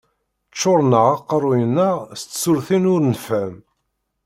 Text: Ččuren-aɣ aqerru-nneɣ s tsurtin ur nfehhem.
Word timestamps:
Ččuren-aɣ 0.51 1.07
aqerru-nneɣ 1.15 1.95
s 2.19 2.21
tsurtin 2.23 2.89
ur 2.93 3.01
nfehhem. 3.11 3.55